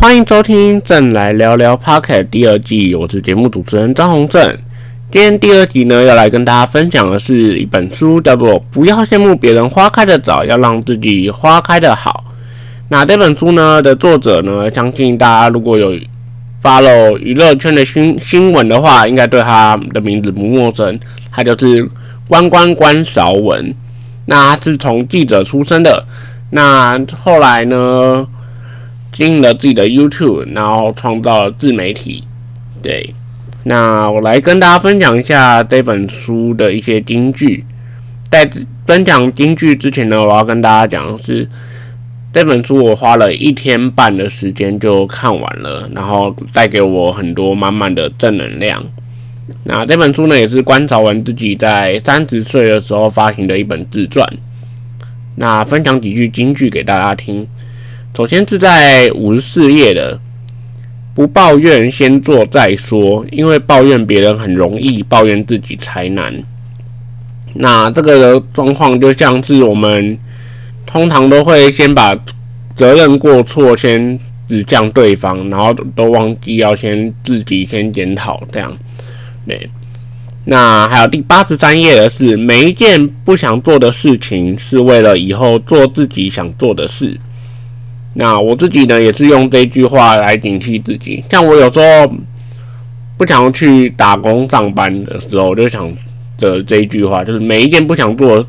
[0.00, 4.56] 欢迎收听《正来聊聊 Pocket》第二季，我是节目主持人张宏正。
[5.10, 12.24] 今天第二集呢，要来跟大家分享的是一本书，叫做《不要羡慕别人花开的早，要让自己花开的好》。
[12.90, 15.98] 那这本书呢的作者呢，相信大家如果有
[16.62, 20.96] follow 娱乐圈的新新闻的话，应该对他的名字不陌生。
[21.32, 21.84] 他就是
[22.28, 23.74] 关关关韶文。
[24.26, 26.06] 那他是从记者出身的，
[26.50, 28.24] 那后来呢？
[29.18, 32.22] 经营了自己的 YouTube，然后创造了自媒体。
[32.80, 33.12] 对，
[33.64, 37.64] 那我来跟大家分享一下这本书的一些金句。
[38.30, 38.48] 在
[38.86, 41.48] 分享金句之前呢，我要跟大家讲的是
[42.32, 48.80] 这本书我花了一天半的时间就看完了，然后带给我很多满满的正能量。
[49.64, 54.24] 那这本书呢，也是关潮文自己在三十岁的时候发行的一本自传。
[55.34, 57.44] 那分享几句金句给大家听。
[58.18, 60.18] 首先是在五十四页的，
[61.14, 66.34] 不抱怨，先做再说，因为抱怨别人很容易，抱怨自己才难。
[67.54, 70.18] 那这个状况就像是我们
[70.84, 72.12] 通常都会先把
[72.74, 78.76] 责任过错先指向对方，然后都忘记要先自己先检讨，这样。
[79.46, 79.70] 对。
[80.44, 87.16] 那还有第八十三页的是，每一件不想做的事情，是为了以后做自己想做的事。
[88.20, 91.22] 那我自己呢，也是用这句话来警惕自己。
[91.30, 92.12] 像我有时候
[93.16, 95.88] 不想去打工上班的时候，我就想
[96.36, 98.44] 着这一句话，就是每一件不想做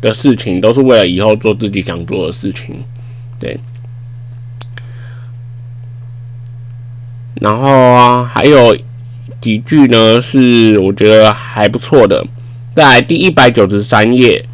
[0.00, 2.74] 的事情，都是为了以后做自己想做的事情。
[3.38, 3.60] 对。
[7.42, 8.74] 然后啊，还有
[9.38, 12.26] 几句呢，是我觉得还不错的，
[12.74, 14.46] 在第一百九十三页。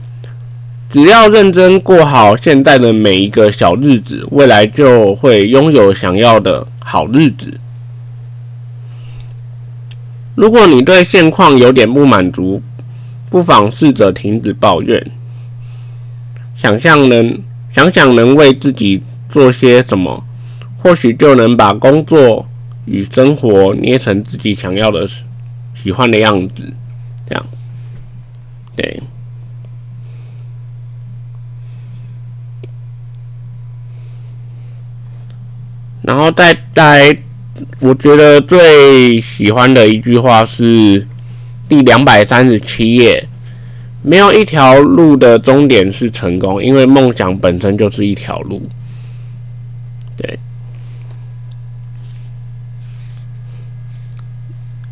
[0.91, 7.59] 只要认真过好现在的每一个小日子，未来就会拥有想要的好日子。
[10.35, 12.63] 如果你对现况有点不满足，
[13.29, 15.11] 不妨试着停止抱怨，
[16.57, 17.43] 想象能
[17.73, 20.25] 想想能为自己做些什么，
[20.79, 22.47] 或许就能把工作
[22.85, 25.07] 与生活捏成自己想要的、
[25.75, 26.73] 喜欢的样子。
[27.27, 27.45] 这样，
[28.77, 29.03] 对。
[36.03, 37.19] 然后再再，
[37.81, 41.05] 我觉得最喜欢的一句话是
[41.69, 43.27] 第两百三十七页：
[44.03, 48.63] 没有一条路的终点是成功，因为梦想本身就是一条路。
[50.17, 50.39] 对。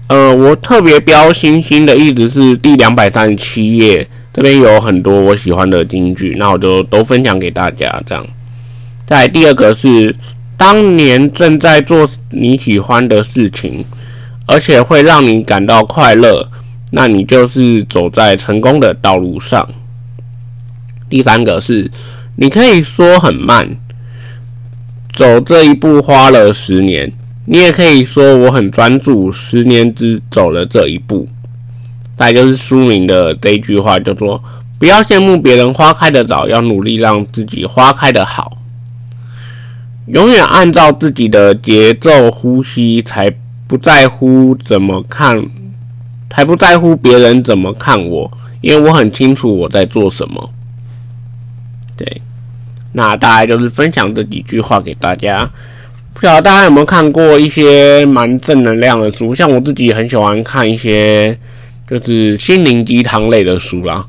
[0.08, 8.02] 呃，我特别标星星的意思是第两百三十七页这边有很多我喜欢的金句，那我就都分享给大家。
[8.04, 8.26] 这样，
[9.06, 10.16] 在第二个是。
[10.56, 13.84] 当年正在做你喜欢的事情，
[14.46, 16.48] 而且会让你感到快乐，
[16.92, 19.68] 那你就是走在成功的道路上。
[21.08, 21.90] 第三个是，
[22.36, 23.76] 你可以说很慢，
[25.12, 27.10] 走这一步花了十年；
[27.46, 31.28] 你也可以说我很专注，十年只走了这一步。
[32.16, 34.42] 再就是书名的这一句话，叫做
[34.78, 38.53] “不要羡慕别人花开的早，要努力让自己花开的好”。
[40.06, 43.34] 永远按照自己的节奏呼吸，才
[43.66, 45.42] 不在乎怎么看，
[46.28, 50.50] 才不在乎别人怎么看我，因为我很清楚我在做什么。
[51.96, 52.20] 对，
[52.92, 55.50] 那大概就是分享这几句话给大家。
[56.12, 59.34] 不晓得大家有没有看过一些蛮正能量的书？
[59.34, 61.36] 像我自己很喜欢看一些
[61.88, 64.04] 就是心灵鸡汤类的书啦。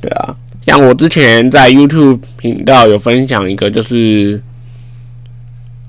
[0.00, 4.40] 对啊，像我之前在 YouTube 频道有分享一个，就是。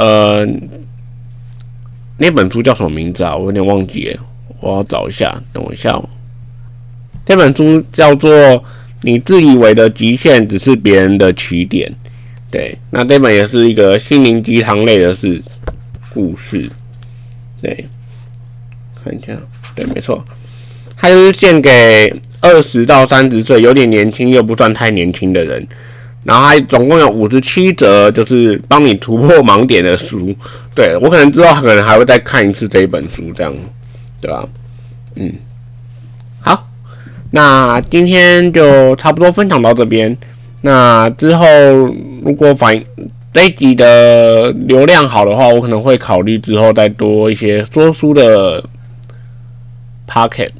[0.02, 0.48] 呃，
[2.18, 3.36] 那本书叫什么名字啊？
[3.38, 4.18] 我有点忘记，
[4.60, 5.40] 我要找一下。
[5.54, 6.02] 等我一下。
[7.24, 8.32] 这本书叫做
[9.02, 11.88] 《你自以为的极限只是别人的起点》。
[12.50, 15.40] 对，那这本也是一个心灵鸡汤类的是
[16.12, 16.68] 故事。
[17.62, 17.86] 对，
[19.04, 19.38] 看一下，
[19.76, 20.26] 对，没错，
[20.98, 22.12] 它就是献给
[22.42, 25.68] 二十到三十岁，有点年轻又不算太年轻的人。
[26.24, 30.34] 然后还总共有五十七则，就是帮你突破盲点的书。
[30.76, 33.54] 对我可能之后可能还会再看一次这一本书，这样，
[34.22, 34.48] 对吧？
[35.16, 35.34] 嗯，
[36.40, 36.68] 好，
[37.32, 40.16] 那今天就差不多分享到这边。
[40.62, 41.46] 那之后
[42.24, 42.80] 如果反
[43.34, 48.64] 这一集的流量好的话，我可能会考虑之后再多一些说书的
[50.08, 50.52] pocket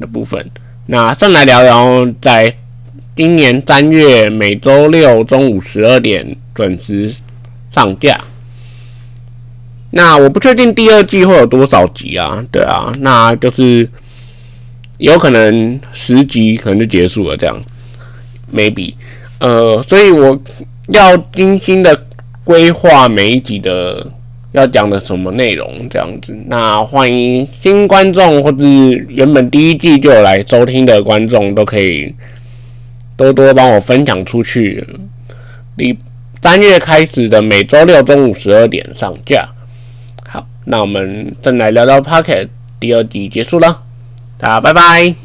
[0.00, 0.50] 的部分。
[0.86, 2.61] 那先来聊聊再。
[3.14, 7.14] 今年三月每周六中午十二点准时
[7.70, 8.18] 上架。
[9.90, 12.42] 那我不确定第二季会有多少集啊？
[12.50, 13.86] 对啊，那就是
[14.96, 17.60] 有可能十集可能就结束了这样
[18.50, 18.94] ，maybe。
[19.40, 20.40] 呃，所以我
[20.88, 22.06] 要精心的
[22.44, 24.10] 规划每一集的
[24.52, 26.34] 要讲的什么内容这样子。
[26.46, 28.64] 那欢迎新观众或者
[29.08, 32.14] 原本第一季就有来收听的观众都可以
[33.16, 34.86] 多多帮我分享出去。
[35.76, 35.96] 你
[36.42, 39.48] 三月开始的每周六中午十二点上架。
[40.28, 42.48] 好，那我们再来聊聊 Pocket
[42.80, 43.82] 第二集结束了，
[44.38, 45.21] 大家拜拜。